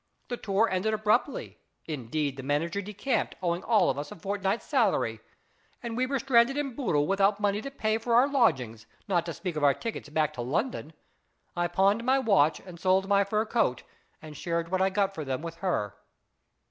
[0.29, 5.19] The tour ended abruptly; indeed, the manager decamped, owing us all a fortnight's salary,
[5.83, 9.33] and we were stranded in Bootle without money to pay for our lodgings, not to
[9.35, 10.93] speak of our tickets back to London.
[11.55, 13.83] I pawned my watch and sold my fur coat,
[14.23, 15.93] and shared what I got for them with her."